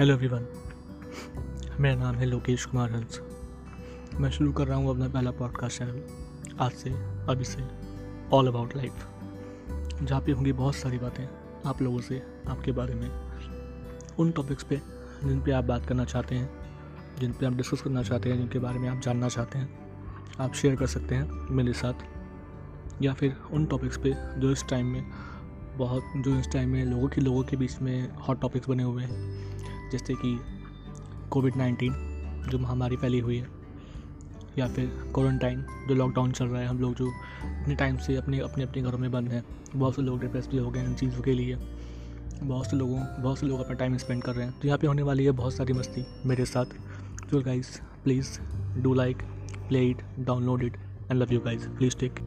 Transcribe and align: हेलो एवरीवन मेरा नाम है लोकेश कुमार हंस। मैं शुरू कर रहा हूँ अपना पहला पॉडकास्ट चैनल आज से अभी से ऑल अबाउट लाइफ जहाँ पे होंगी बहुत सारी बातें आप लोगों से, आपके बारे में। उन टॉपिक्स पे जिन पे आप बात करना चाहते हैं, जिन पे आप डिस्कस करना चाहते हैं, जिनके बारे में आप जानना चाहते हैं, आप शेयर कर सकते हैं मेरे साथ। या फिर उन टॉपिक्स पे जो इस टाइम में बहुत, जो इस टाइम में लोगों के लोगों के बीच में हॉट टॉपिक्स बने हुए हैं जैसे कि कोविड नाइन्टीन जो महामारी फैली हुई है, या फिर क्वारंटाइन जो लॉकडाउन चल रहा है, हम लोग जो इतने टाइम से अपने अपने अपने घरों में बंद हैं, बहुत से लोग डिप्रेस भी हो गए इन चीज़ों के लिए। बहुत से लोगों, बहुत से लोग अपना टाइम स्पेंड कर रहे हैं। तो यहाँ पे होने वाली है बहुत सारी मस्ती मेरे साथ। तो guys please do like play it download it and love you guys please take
हेलो 0.00 0.14
एवरीवन 0.14 0.46
मेरा 1.80 1.94
नाम 1.94 2.14
है 2.14 2.26
लोकेश 2.26 2.64
कुमार 2.64 2.92
हंस। 2.92 3.20
मैं 4.14 4.30
शुरू 4.30 4.52
कर 4.52 4.66
रहा 4.66 4.76
हूँ 4.76 4.90
अपना 4.90 5.08
पहला 5.08 5.30
पॉडकास्ट 5.30 5.78
चैनल 5.78 6.02
आज 6.60 6.72
से 6.72 6.90
अभी 7.28 7.44
से 7.44 7.64
ऑल 8.32 8.48
अबाउट 8.48 8.76
लाइफ 8.76 8.92
जहाँ 10.02 10.20
पे 10.20 10.32
होंगी 10.32 10.52
बहुत 10.52 10.74
सारी 10.74 10.98
बातें 10.98 11.28
आप 11.66 11.82
लोगों 11.82 12.00
से, 12.00 12.22
आपके 12.48 12.72
बारे 12.72 12.94
में। 12.94 13.10
उन 14.18 14.30
टॉपिक्स 14.30 14.62
पे 14.62 14.80
जिन 15.24 15.42
पे 15.42 15.52
आप 15.52 15.64
बात 15.64 15.86
करना 15.86 16.04
चाहते 16.04 16.34
हैं, 16.34 16.50
जिन 17.18 17.32
पे 17.32 17.46
आप 17.46 17.52
डिस्कस 17.52 17.82
करना 17.82 18.02
चाहते 18.02 18.30
हैं, 18.30 18.36
जिनके 18.36 18.58
बारे 18.58 18.78
में 18.78 18.88
आप 18.88 19.00
जानना 19.00 19.28
चाहते 19.28 19.58
हैं, 19.58 19.78
आप 20.40 20.54
शेयर 20.54 20.76
कर 20.76 20.86
सकते 20.86 21.14
हैं 21.14 21.30
मेरे 21.50 21.72
साथ। 21.72 23.02
या 23.02 23.12
फिर 23.12 23.36
उन 23.50 23.66
टॉपिक्स 23.66 23.96
पे 23.96 24.40
जो 24.40 24.52
इस 24.52 24.68
टाइम 24.68 24.86
में 24.86 25.10
बहुत, 25.76 26.02
जो 26.16 26.38
इस 26.38 26.52
टाइम 26.52 26.70
में 26.70 26.84
लोगों 26.84 27.08
के 27.08 27.20
लोगों 27.20 27.42
के 27.42 27.56
बीच 27.56 27.80
में 27.82 28.14
हॉट 28.14 28.40
टॉपिक्स 28.40 28.68
बने 28.68 28.82
हुए 28.82 29.02
हैं 29.02 29.39
जैसे 29.92 30.14
कि 30.14 30.38
कोविड 31.30 31.56
नाइन्टीन 31.56 31.94
जो 32.48 32.58
महामारी 32.58 32.96
फैली 32.96 33.18
हुई 33.18 33.36
है, 33.36 33.46
या 34.58 34.66
फिर 34.68 34.86
क्वारंटाइन 35.14 35.64
जो 35.88 35.94
लॉकडाउन 35.94 36.32
चल 36.32 36.46
रहा 36.46 36.60
है, 36.60 36.66
हम 36.66 36.78
लोग 36.78 36.94
जो 36.94 37.06
इतने 37.06 37.74
टाइम 37.74 37.96
से 37.96 38.16
अपने 38.16 38.38
अपने 38.40 38.64
अपने 38.64 38.82
घरों 38.82 38.98
में 38.98 39.10
बंद 39.10 39.28
हैं, 39.28 39.44
बहुत 39.76 39.96
से 39.96 40.02
लोग 40.02 40.20
डिप्रेस 40.20 40.48
भी 40.48 40.58
हो 40.58 40.70
गए 40.70 40.84
इन 40.84 40.94
चीज़ों 40.94 41.22
के 41.22 41.32
लिए। 41.32 41.56
बहुत 42.42 42.70
से 42.70 42.76
लोगों, 42.76 43.00
बहुत 43.22 43.38
से 43.38 43.46
लोग 43.46 43.60
अपना 43.60 43.74
टाइम 43.74 43.96
स्पेंड 43.96 44.22
कर 44.22 44.34
रहे 44.34 44.46
हैं। 44.46 44.58
तो 44.60 44.68
यहाँ 44.68 44.78
पे 44.78 44.86
होने 44.86 45.02
वाली 45.02 45.24
है 45.24 45.30
बहुत 45.30 45.54
सारी 45.54 45.72
मस्ती 45.72 46.04
मेरे 46.26 46.44
साथ। 46.44 46.66
तो 47.30 47.40
guys 47.40 47.80
please 48.04 48.38
do 48.82 48.94
like 48.94 49.22
play 49.68 49.84
it 49.86 50.02
download 50.18 50.62
it 50.62 50.76
and 51.10 51.12
love 51.12 51.32
you 51.32 51.40
guys 51.40 51.66
please 51.68 51.96
take 51.96 52.20